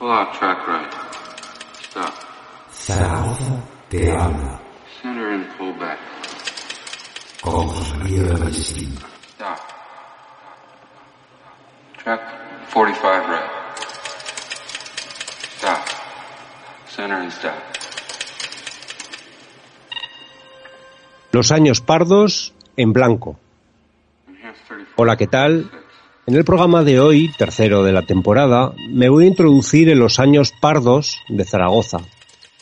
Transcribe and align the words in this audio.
Pull 0.00 0.10
out 0.10 0.32
track 0.32 0.66
right. 0.66 0.90
Stop. 1.82 2.14
Zaragoza 2.72 3.62
te 3.90 4.10
habla 4.10 4.58
Center 5.02 5.28
and 5.34 5.46
pull 5.58 5.74
back. 5.74 5.98
con 7.42 7.68
José 7.68 7.96
María 7.98 8.22
Ballestín. 8.38 8.94
Stop. 9.34 9.58
Track 12.02 12.20
45 12.72 13.28
right. 13.28 13.50
Stop. 15.58 15.84
Center 16.88 17.16
and 17.16 17.30
stop. 17.32 17.52
Los 21.32 21.52
años 21.52 21.82
pardos 21.82 22.54
en 22.78 22.94
blanco. 22.94 23.38
And 24.26 24.38
here's 24.38 24.56
34. 24.66 24.94
Hola, 24.96 25.16
¿qué 25.18 25.26
tal? 25.26 25.70
En 26.26 26.36
el 26.36 26.44
programa 26.44 26.84
de 26.84 27.00
hoy, 27.00 27.30
tercero 27.38 27.82
de 27.82 27.92
la 27.92 28.02
temporada, 28.02 28.74
me 28.90 29.08
voy 29.08 29.24
a 29.24 29.28
introducir 29.28 29.88
en 29.88 29.98
los 29.98 30.20
años 30.20 30.52
pardos 30.60 31.16
de 31.28 31.44
Zaragoza. 31.44 31.98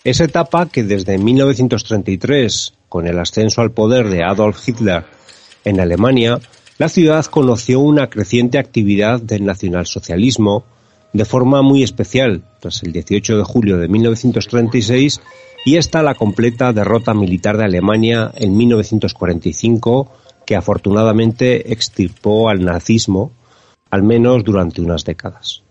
Esa 0.05 0.25
etapa 0.25 0.69
que 0.69 0.85
desde 0.85 1.19
1933, 1.19 2.75
con 2.89 3.07
el 3.07 3.19
ascenso 3.19 3.61
al 3.61 3.73
poder 3.73 4.09
de 4.09 4.23
Adolf 4.23 4.67
Hitler 4.67 5.05
en 5.65 5.81
Alemania, 5.81 6.41
la 6.79 6.89
ciudad 6.89 7.27
conoció 7.27 7.81
una 7.81 8.09
creciente 8.09 8.59
actividad 8.59 9.21
del 9.21 9.45
nacionalsocialismo 9.45 10.65
de 11.13 11.25
forma 11.25 11.61
muy 11.61 11.83
especial 11.83 12.45
tras 12.61 12.83
el 12.85 12.93
18 12.93 13.39
de 13.39 13.45
julio 13.45 13.77
de 13.77 13.89
1936 13.89 15.21
y 15.65 15.77
hasta 15.77 16.03
la 16.03 16.15
completa 16.15 16.73
derrota 16.73 17.13
militar 17.13 17.57
de 17.59 17.65
Alemania 17.65 18.31
en 18.37 18.57
1945 18.57 20.13
que 20.47 20.57
afortunadamente 20.57 21.73
extirpó 21.73 22.49
al 22.49 22.65
nazismo, 22.65 23.33
al 23.91 24.03
menos 24.03 24.45
durante 24.45 24.81
unas 24.81 25.05
décadas. 25.05 25.63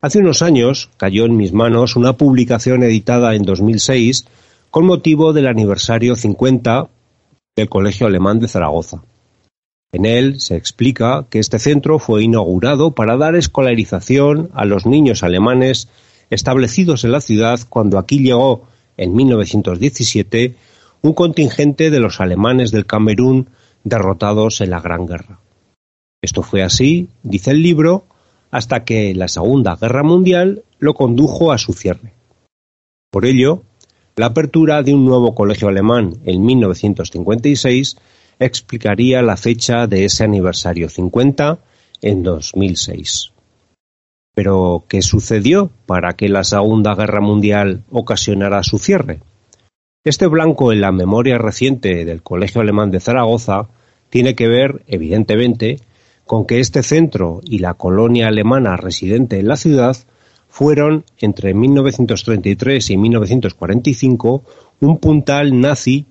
Hace 0.00 0.18
unos 0.18 0.42
años 0.42 0.90
cayó 0.96 1.24
en 1.24 1.36
mis 1.36 1.52
manos 1.52 1.96
una 1.96 2.14
publicación 2.14 2.82
editada 2.82 3.34
en 3.34 3.42
2006 3.42 4.26
con 4.70 4.84
motivo 4.84 5.32
del 5.32 5.46
aniversario 5.46 6.16
50 6.16 6.88
del 7.56 7.68
Colegio 7.68 8.06
Alemán 8.06 8.38
de 8.38 8.48
Zaragoza. 8.48 9.02
En 9.92 10.04
él 10.04 10.40
se 10.40 10.56
explica 10.56 11.26
que 11.30 11.38
este 11.38 11.58
centro 11.58 12.00
fue 12.00 12.24
inaugurado 12.24 12.90
para 12.90 13.16
dar 13.16 13.36
escolarización 13.36 14.50
a 14.52 14.64
los 14.64 14.86
niños 14.86 15.22
alemanes 15.22 15.88
establecidos 16.30 17.04
en 17.04 17.12
la 17.12 17.20
ciudad 17.20 17.60
cuando 17.68 17.98
aquí 17.98 18.18
llegó 18.18 18.66
en 18.96 19.14
1917 19.14 20.56
un 21.02 21.12
contingente 21.12 21.90
de 21.90 22.00
los 22.00 22.20
alemanes 22.20 22.72
del 22.72 22.86
Camerún 22.86 23.50
derrotados 23.84 24.60
en 24.60 24.70
la 24.70 24.80
Gran 24.80 25.06
Guerra. 25.06 25.38
Esto 26.24 26.42
fue 26.42 26.62
así, 26.62 27.10
dice 27.22 27.50
el 27.50 27.62
libro, 27.62 28.06
hasta 28.50 28.86
que 28.86 29.14
la 29.14 29.28
Segunda 29.28 29.76
Guerra 29.76 30.02
Mundial 30.02 30.62
lo 30.78 30.94
condujo 30.94 31.52
a 31.52 31.58
su 31.58 31.74
cierre. 31.74 32.14
Por 33.10 33.26
ello, 33.26 33.62
la 34.16 34.26
apertura 34.26 34.82
de 34.82 34.94
un 34.94 35.04
nuevo 35.04 35.34
colegio 35.34 35.68
alemán 35.68 36.14
en 36.24 36.42
1956 36.42 37.98
explicaría 38.38 39.20
la 39.20 39.36
fecha 39.36 39.86
de 39.86 40.06
ese 40.06 40.24
aniversario 40.24 40.88
50 40.88 41.58
en 42.00 42.22
2006. 42.22 43.32
Pero, 44.34 44.86
¿qué 44.88 45.02
sucedió 45.02 45.70
para 45.84 46.14
que 46.14 46.30
la 46.30 46.42
Segunda 46.42 46.94
Guerra 46.94 47.20
Mundial 47.20 47.82
ocasionara 47.90 48.62
su 48.62 48.78
cierre? 48.78 49.20
Este 50.04 50.26
blanco 50.26 50.72
en 50.72 50.80
la 50.80 50.90
memoria 50.90 51.36
reciente 51.36 52.06
del 52.06 52.22
Colegio 52.22 52.62
Alemán 52.62 52.90
de 52.90 53.00
Zaragoza 53.00 53.68
tiene 54.08 54.34
que 54.34 54.48
ver, 54.48 54.84
evidentemente, 54.86 55.80
con 56.26 56.46
que 56.46 56.60
este 56.60 56.82
centro 56.82 57.40
y 57.44 57.58
la 57.58 57.74
colonia 57.74 58.28
alemana 58.28 58.76
residente 58.76 59.38
en 59.38 59.48
la 59.48 59.56
ciudad 59.56 59.96
fueron, 60.48 61.04
entre 61.18 61.52
1933 61.52 62.90
y 62.90 62.96
1945, 62.96 64.44
un 64.80 64.98
puntal 64.98 65.60
nazi 65.60 66.06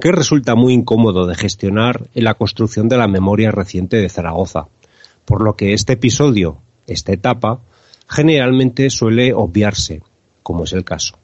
que 0.00 0.10
resulta 0.10 0.54
muy 0.54 0.72
incómodo 0.72 1.26
de 1.26 1.34
gestionar 1.34 2.08
en 2.14 2.24
la 2.24 2.34
construcción 2.34 2.88
de 2.88 2.96
la 2.96 3.08
memoria 3.08 3.50
reciente 3.50 3.98
de 3.98 4.08
Zaragoza, 4.08 4.68
por 5.24 5.42
lo 5.42 5.54
que 5.56 5.72
este 5.72 5.92
episodio, 5.94 6.58
esta 6.86 7.12
etapa, 7.12 7.60
generalmente 8.08 8.90
suele 8.90 9.32
obviarse, 9.32 10.02
como 10.42 10.64
es 10.64 10.72
el 10.72 10.84
caso. 10.84 11.16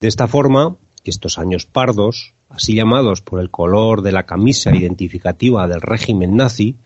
De 0.00 0.08
esta 0.08 0.28
forma, 0.28 0.76
estos 1.04 1.38
años 1.38 1.66
pardos, 1.66 2.34
así 2.48 2.74
llamados 2.74 3.20
por 3.20 3.40
el 3.40 3.50
color 3.50 4.02
de 4.02 4.12
la 4.12 4.24
camisa 4.24 4.74
identificativa 4.74 5.66
del 5.68 5.80
régimen 5.80 6.36
nazi, 6.36 6.76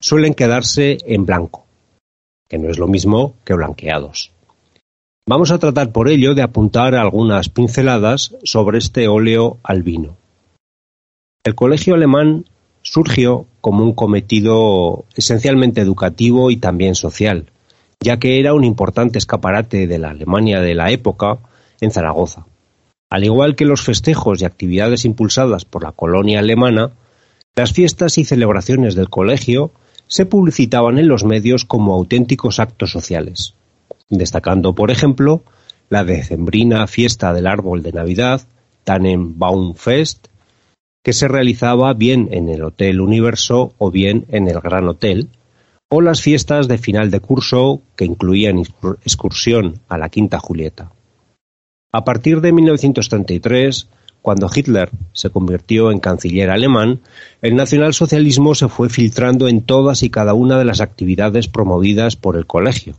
suelen 0.00 0.34
quedarse 0.34 0.98
en 1.04 1.26
blanco, 1.26 1.66
que 2.48 2.58
no 2.58 2.70
es 2.70 2.78
lo 2.78 2.86
mismo 2.86 3.34
que 3.44 3.54
blanqueados. 3.54 4.32
Vamos 5.28 5.50
a 5.50 5.58
tratar 5.58 5.90
por 5.90 6.08
ello 6.08 6.34
de 6.34 6.42
apuntar 6.42 6.94
algunas 6.94 7.48
pinceladas 7.48 8.36
sobre 8.44 8.78
este 8.78 9.08
óleo 9.08 9.58
albino. 9.64 10.16
El 11.44 11.54
colegio 11.54 11.94
alemán 11.94 12.44
surgió 12.82 13.46
como 13.60 13.82
un 13.82 13.92
cometido 13.92 15.04
esencialmente 15.16 15.80
educativo 15.80 16.52
y 16.52 16.58
también 16.58 16.94
social, 16.94 17.50
ya 18.00 18.18
que 18.18 18.38
era 18.38 18.54
un 18.54 18.62
importante 18.62 19.18
escaparate 19.18 19.88
de 19.88 19.98
la 19.98 20.10
Alemania 20.10 20.60
de 20.60 20.76
la 20.76 20.90
época 20.92 21.38
en 21.80 21.90
Zaragoza. 21.90 22.46
Al 23.10 23.24
igual 23.24 23.56
que 23.56 23.64
los 23.64 23.82
festejos 23.82 24.40
y 24.40 24.44
actividades 24.44 25.04
impulsadas 25.04 25.64
por 25.64 25.82
la 25.82 25.92
colonia 25.92 26.38
alemana, 26.38 26.92
las 27.56 27.72
fiestas 27.72 28.18
y 28.18 28.24
celebraciones 28.24 28.94
del 28.94 29.08
colegio 29.08 29.72
se 30.06 30.26
publicitaban 30.26 30.98
en 30.98 31.08
los 31.08 31.24
medios 31.24 31.64
como 31.64 31.94
auténticos 31.94 32.60
actos 32.60 32.90
sociales, 32.90 33.54
destacando, 34.08 34.74
por 34.74 34.90
ejemplo, 34.90 35.42
la 35.88 36.04
decembrina 36.04 36.86
fiesta 36.86 37.32
del 37.32 37.46
árbol 37.46 37.82
de 37.82 37.92
Navidad, 37.92 38.42
Tannenbaumfest, 38.84 40.28
que 41.02 41.12
se 41.12 41.28
realizaba 41.28 41.92
bien 41.94 42.28
en 42.32 42.48
el 42.48 42.64
Hotel 42.64 43.00
Universo 43.00 43.74
o 43.78 43.90
bien 43.90 44.26
en 44.28 44.48
el 44.48 44.60
Gran 44.60 44.88
Hotel, 44.88 45.28
o 45.88 46.00
las 46.00 46.20
fiestas 46.20 46.66
de 46.66 46.78
final 46.78 47.10
de 47.10 47.20
curso 47.20 47.80
que 47.94 48.04
incluían 48.04 48.58
excursión 48.58 49.80
a 49.88 49.98
la 49.98 50.08
Quinta 50.08 50.40
Julieta. 50.40 50.90
A 51.92 52.04
partir 52.04 52.40
de 52.40 52.52
1933, 52.52 53.88
cuando 54.26 54.50
Hitler 54.52 54.90
se 55.12 55.30
convirtió 55.30 55.92
en 55.92 56.00
canciller 56.00 56.50
alemán, 56.50 56.98
el 57.42 57.54
nacionalsocialismo 57.54 58.56
se 58.56 58.66
fue 58.66 58.88
filtrando 58.88 59.46
en 59.46 59.62
todas 59.62 60.02
y 60.02 60.10
cada 60.10 60.34
una 60.34 60.58
de 60.58 60.64
las 60.64 60.80
actividades 60.80 61.46
promovidas 61.46 62.16
por 62.16 62.36
el 62.36 62.44
colegio, 62.44 62.96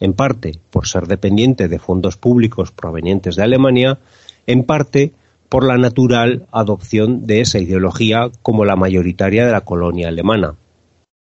en 0.00 0.14
parte 0.14 0.58
por 0.70 0.88
ser 0.88 1.08
dependiente 1.08 1.68
de 1.68 1.78
fondos 1.78 2.16
públicos 2.16 2.72
provenientes 2.72 3.36
de 3.36 3.42
Alemania, 3.42 3.98
en 4.46 4.64
parte 4.64 5.12
por 5.50 5.62
la 5.62 5.76
natural 5.76 6.46
adopción 6.52 7.26
de 7.26 7.42
esa 7.42 7.58
ideología 7.58 8.30
como 8.40 8.64
la 8.64 8.74
mayoritaria 8.74 9.44
de 9.44 9.52
la 9.52 9.60
colonia 9.60 10.08
alemana. 10.08 10.54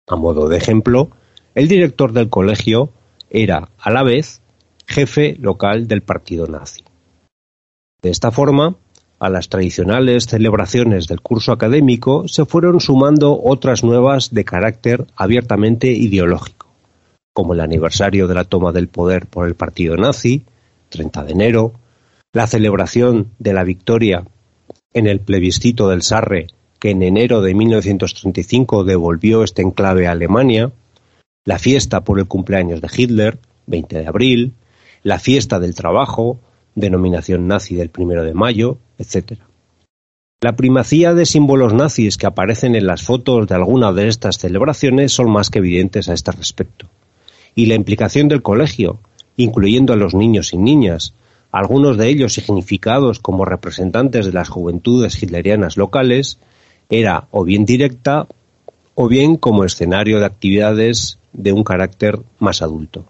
A 0.07 0.15
modo 0.15 0.47
de 0.47 0.55
ejemplo, 0.55 1.09
el 1.55 1.67
director 1.67 2.13
del 2.13 2.29
colegio 2.29 2.89
era, 3.29 3.67
a 3.77 3.91
la 3.91 4.03
vez, 4.03 4.41
jefe 4.87 5.35
local 5.41 5.89
del 5.89 6.03
partido 6.03 6.47
nazi. 6.47 6.85
De 8.01 8.11
esta 8.11 8.31
forma, 8.31 8.77
a 9.21 9.29
las 9.29 9.49
tradicionales 9.49 10.25
celebraciones 10.25 11.07
del 11.07 11.21
curso 11.21 11.51
académico 11.51 12.27
se 12.27 12.43
fueron 12.43 12.79
sumando 12.79 13.39
otras 13.39 13.83
nuevas 13.83 14.33
de 14.33 14.43
carácter 14.43 15.05
abiertamente 15.15 15.91
ideológico, 15.91 16.65
como 17.31 17.53
el 17.53 17.59
aniversario 17.59 18.27
de 18.27 18.33
la 18.33 18.45
toma 18.45 18.71
del 18.71 18.87
poder 18.87 19.27
por 19.27 19.45
el 19.45 19.53
partido 19.53 19.95
nazi, 19.95 20.43
30 20.89 21.23
de 21.25 21.31
enero, 21.33 21.73
la 22.33 22.47
celebración 22.47 23.27
de 23.37 23.53
la 23.53 23.63
victoria 23.63 24.25
en 24.91 25.05
el 25.05 25.19
plebiscito 25.19 25.87
del 25.87 26.01
Sarre, 26.01 26.47
que 26.79 26.89
en 26.89 27.03
enero 27.03 27.41
de 27.41 27.53
1935 27.53 28.85
devolvió 28.85 29.43
este 29.43 29.61
enclave 29.61 30.07
a 30.07 30.13
Alemania, 30.13 30.71
la 31.45 31.59
fiesta 31.59 32.03
por 32.03 32.17
el 32.17 32.25
cumpleaños 32.25 32.81
de 32.81 32.89
Hitler, 32.91 33.37
20 33.67 33.99
de 33.99 34.07
abril, 34.07 34.53
la 35.03 35.19
fiesta 35.19 35.59
del 35.59 35.75
trabajo, 35.75 36.39
denominación 36.75 37.47
nazi 37.47 37.75
del 37.75 37.89
primero 37.89 38.23
de 38.23 38.33
mayo, 38.33 38.77
etc. 38.97 39.39
La 40.41 40.55
primacía 40.55 41.13
de 41.13 41.25
símbolos 41.25 41.73
nazis 41.73 42.17
que 42.17 42.25
aparecen 42.25 42.75
en 42.75 42.87
las 42.87 43.03
fotos 43.03 43.47
de 43.47 43.55
alguna 43.55 43.93
de 43.93 44.07
estas 44.07 44.39
celebraciones 44.39 45.11
son 45.11 45.31
más 45.31 45.49
que 45.49 45.59
evidentes 45.59 46.09
a 46.09 46.13
este 46.13 46.31
respecto. 46.31 46.89
Y 47.53 47.67
la 47.67 47.75
implicación 47.75 48.27
del 48.27 48.41
colegio, 48.41 48.99
incluyendo 49.37 49.93
a 49.93 49.97
los 49.97 50.15
niños 50.15 50.53
y 50.53 50.57
niñas, 50.57 51.13
algunos 51.51 51.97
de 51.97 52.07
ellos 52.07 52.33
significados 52.33 53.19
como 53.19 53.45
representantes 53.45 54.25
de 54.25 54.33
las 54.33 54.49
juventudes 54.49 55.21
hitlerianas 55.21 55.77
locales, 55.77 56.39
era 56.89 57.27
o 57.29 57.43
bien 57.43 57.65
directa 57.65 58.27
o 58.95 59.07
bien 59.07 59.37
como 59.37 59.63
escenario 59.63 60.19
de 60.19 60.25
actividades 60.25 61.19
de 61.33 61.53
un 61.53 61.63
carácter 61.63 62.19
más 62.39 62.61
adulto. 62.61 63.05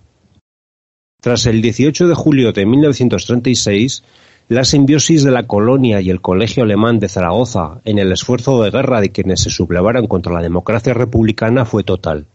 Tras 1.21 1.45
el 1.45 1.61
18 1.61 2.07
de 2.07 2.15
julio 2.15 2.51
de 2.51 2.65
1936, 2.65 4.03
la 4.49 4.65
simbiosis 4.65 5.23
de 5.23 5.29
la 5.29 5.45
colonia 5.45 6.01
y 6.01 6.09
el 6.09 6.19
Colegio 6.19 6.63
Alemán 6.63 6.99
de 6.99 7.09
Zaragoza 7.09 7.79
en 7.85 7.99
el 7.99 8.11
esfuerzo 8.11 8.63
de 8.63 8.71
guerra 8.71 9.01
de 9.01 9.11
quienes 9.11 9.41
se 9.41 9.51
sublevaron 9.51 10.07
contra 10.07 10.33
la 10.33 10.41
democracia 10.41 10.95
republicana 10.95 11.63
fue 11.65 11.83
total. 11.83 12.25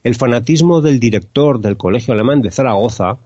el 0.03 0.17
fanatismo 0.17 0.81
del 0.81 0.99
director 0.99 1.61
del 1.61 1.77
Colegio 1.77 2.15
Alemán 2.15 2.43
de 2.43 2.51
Zaragoza 2.51 3.19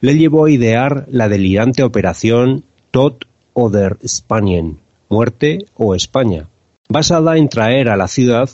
le 0.00 0.16
llevó 0.16 0.46
a 0.46 0.50
idear 0.50 1.06
la 1.08 1.28
delirante 1.28 1.84
operación 1.84 2.64
Tod 2.90 3.18
oder 3.52 3.98
Spanien, 4.04 4.80
muerte 5.08 5.66
o 5.74 5.94
España, 5.94 6.48
basada 6.88 7.36
en 7.36 7.48
traer 7.48 7.88
a 7.88 7.96
la 7.96 8.08
ciudad 8.08 8.50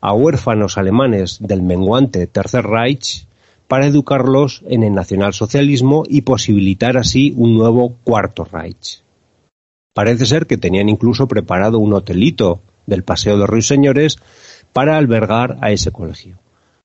a 0.00 0.12
huérfanos 0.12 0.78
alemanes 0.78 1.38
del 1.40 1.62
menguante 1.62 2.26
Tercer 2.26 2.64
Reich 2.64 3.26
para 3.72 3.86
educarlos 3.86 4.62
en 4.66 4.82
el 4.82 4.92
nacionalsocialismo 4.92 6.02
y 6.06 6.20
posibilitar 6.20 6.98
así 6.98 7.32
un 7.34 7.54
nuevo 7.54 7.96
Cuarto 8.04 8.44
Reich. 8.44 9.02
Parece 9.94 10.26
ser 10.26 10.46
que 10.46 10.58
tenían 10.58 10.90
incluso 10.90 11.26
preparado 11.26 11.78
un 11.78 11.94
hotelito 11.94 12.60
del 12.84 13.02
Paseo 13.02 13.38
de 13.38 13.46
Ruiseñores 13.46 14.18
para 14.74 14.98
albergar 14.98 15.56
a 15.62 15.70
ese 15.70 15.90
colegio, 15.90 16.36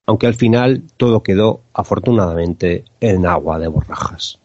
aunque 0.06 0.28
al 0.28 0.36
final 0.36 0.84
todo 0.96 1.24
quedó 1.24 1.60
afortunadamente 1.74 2.86
en 3.02 3.26
agua 3.26 3.60
de 3.60 3.68
borrajas. 3.68 4.40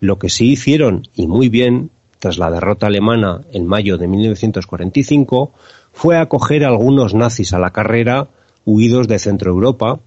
Lo 0.00 0.18
que 0.18 0.30
sí 0.30 0.50
hicieron, 0.50 1.06
y 1.14 1.28
muy 1.28 1.48
bien, 1.48 1.90
tras 2.18 2.38
la 2.38 2.50
derrota 2.50 2.88
alemana 2.88 3.42
en 3.52 3.68
mayo 3.68 3.98
de 3.98 4.08
1945, 4.08 5.52
fue 5.92 6.18
acoger 6.18 6.64
a 6.64 6.70
algunos 6.70 7.14
nazis 7.14 7.52
a 7.52 7.60
la 7.60 7.70
carrera 7.70 8.30
huidos 8.64 9.06
de 9.06 9.20
Centro 9.20 9.52
Europa 9.52 10.00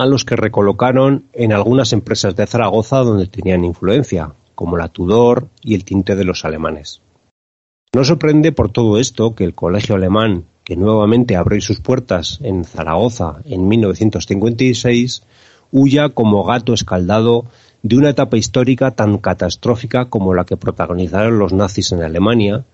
a 0.00 0.06
los 0.06 0.24
que 0.24 0.34
recolocaron 0.34 1.24
en 1.34 1.52
algunas 1.52 1.92
empresas 1.92 2.34
de 2.34 2.46
Zaragoza 2.46 3.00
donde 3.00 3.26
tenían 3.26 3.66
influencia, 3.66 4.32
como 4.54 4.78
la 4.78 4.88
Tudor 4.88 5.48
y 5.62 5.74
el 5.74 5.84
tinte 5.84 6.16
de 6.16 6.24
los 6.24 6.46
alemanes. 6.46 7.02
No 7.92 8.02
sorprende 8.04 8.50
por 8.52 8.72
todo 8.72 8.98
esto 8.98 9.34
que 9.34 9.44
el 9.44 9.54
colegio 9.54 9.96
alemán, 9.96 10.44
que 10.64 10.74
nuevamente 10.74 11.36
abrió 11.36 11.60
sus 11.60 11.80
puertas 11.80 12.38
en 12.42 12.64
Zaragoza 12.64 13.42
en 13.44 13.68
1956, 13.68 15.22
huya 15.70 16.08
como 16.08 16.44
gato 16.44 16.72
escaldado 16.72 17.44
de 17.82 17.98
una 17.98 18.08
etapa 18.08 18.38
histórica 18.38 18.92
tan 18.92 19.18
catastrófica 19.18 20.06
como 20.06 20.32
la 20.32 20.46
que 20.46 20.56
protagonizaron 20.56 21.38
los 21.38 21.52
nazis 21.52 21.92
en 21.92 22.02
Alemania 22.02 22.64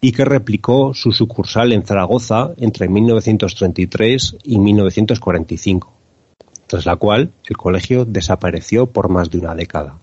y 0.00 0.12
que 0.12 0.24
replicó 0.24 0.94
su 0.94 1.10
sucursal 1.10 1.72
en 1.72 1.82
Zaragoza 1.82 2.50
entre 2.58 2.88
1933 2.88 4.36
y 4.44 4.58
1945 4.58 5.95
tras 6.66 6.86
la 6.86 6.96
cual 6.96 7.32
el 7.48 7.56
colegio 7.56 8.04
desapareció 8.04 8.86
por 8.86 9.08
más 9.08 9.30
de 9.30 9.38
una 9.38 9.54
década. 9.54 9.98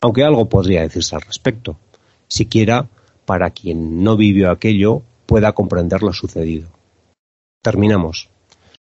Aunque 0.00 0.24
algo 0.24 0.48
podría 0.48 0.82
decirse 0.82 1.16
al 1.16 1.22
respecto, 1.22 1.76
siquiera 2.28 2.88
para 3.24 3.50
quien 3.50 4.02
no 4.02 4.16
vivió 4.16 4.50
aquello 4.50 5.02
pueda 5.26 5.52
comprender 5.52 6.02
lo 6.02 6.12
sucedido. 6.12 6.68
Terminamos. 7.62 8.30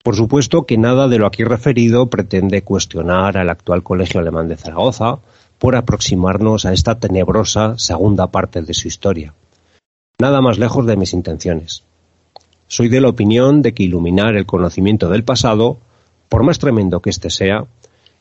Por 0.04 0.16
supuesto 0.16 0.66
que 0.66 0.78
nada 0.78 1.08
de 1.08 1.18
lo 1.18 1.26
aquí 1.26 1.44
referido 1.44 2.10
pretende 2.10 2.62
cuestionar 2.62 3.38
al 3.38 3.50
actual 3.50 3.84
Colegio 3.84 4.20
Alemán 4.20 4.48
de 4.48 4.56
Zaragoza 4.56 5.20
por 5.58 5.76
aproximarnos 5.76 6.66
a 6.66 6.74
esta 6.74 7.00
tenebrosa 7.00 7.78
segunda 7.78 8.28
parte 8.28 8.62
de 8.62 8.74
su 8.74 8.88
historia. 8.88 9.34
Nada 10.20 10.42
más 10.42 10.58
lejos 10.58 10.86
de 10.86 10.98
mis 10.98 11.14
intenciones. 11.14 11.84
Soy 12.68 12.88
de 12.88 13.02
la 13.02 13.10
opinión 13.10 13.62
de 13.62 13.74
que 13.74 13.84
iluminar 13.84 14.36
el 14.36 14.46
conocimiento 14.46 15.10
del 15.10 15.24
pasado 15.24 15.80
por 16.30 16.44
más 16.44 16.60
tremendo 16.60 17.02
que 17.02 17.10
éste 17.10 17.30
sea, 17.30 17.66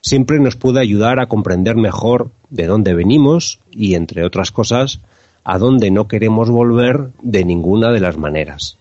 siempre 0.00 0.40
nos 0.40 0.56
puede 0.56 0.80
ayudar 0.80 1.20
a 1.20 1.26
comprender 1.26 1.76
mejor 1.76 2.30
de 2.50 2.66
dónde 2.66 2.94
venimos 2.94 3.60
y, 3.70 3.94
entre 3.94 4.24
otras 4.24 4.50
cosas, 4.50 5.00
a 5.44 5.58
dónde 5.58 5.90
no 5.90 6.08
queremos 6.08 6.50
volver 6.50 7.10
de 7.22 7.44
ninguna 7.44 7.90
de 7.92 8.00
las 8.00 8.16
maneras. 8.16 8.78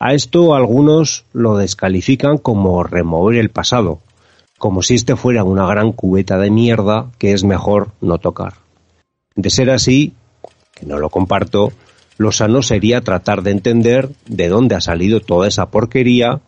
A 0.00 0.14
esto 0.14 0.54
algunos 0.54 1.24
lo 1.32 1.56
descalifican 1.56 2.38
como 2.38 2.82
remover 2.84 3.36
el 3.38 3.50
pasado, 3.50 4.00
como 4.58 4.82
si 4.82 4.94
este 4.94 5.16
fuera 5.16 5.44
una 5.44 5.66
gran 5.66 5.92
cubeta 5.92 6.38
de 6.38 6.50
mierda 6.50 7.10
que 7.18 7.32
es 7.32 7.44
mejor 7.44 7.90
no 8.00 8.18
tocar. 8.18 8.54
De 9.34 9.50
ser 9.50 9.70
así, 9.70 10.14
que 10.74 10.86
no 10.86 10.98
lo 10.98 11.10
comparto, 11.10 11.72
lo 12.16 12.32
sano 12.32 12.62
sería 12.62 13.00
tratar 13.00 13.42
de 13.42 13.52
entender 13.52 14.10
de 14.26 14.48
dónde 14.48 14.74
ha 14.74 14.80
salido 14.80 15.20
toda 15.20 15.48
esa 15.48 15.66
porquería 15.70 16.40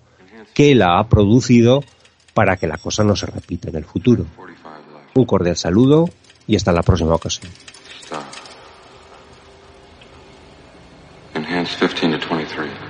que 0.54 0.74
la 0.74 0.98
ha 0.98 1.08
producido 1.08 1.82
para 2.34 2.56
que 2.56 2.66
la 2.66 2.78
cosa 2.78 3.04
no 3.04 3.16
se 3.16 3.26
repita 3.26 3.68
en 3.70 3.76
el 3.76 3.84
futuro. 3.84 4.24
Un 5.14 5.24
cordial 5.24 5.56
saludo 5.56 6.08
y 6.46 6.56
hasta 6.56 6.72
la 6.72 6.82
próxima 6.82 7.14
ocasión. 7.14 7.50
Enhance 11.34 11.76
15 11.76 12.18
to 12.18 12.34
23. 12.34 12.89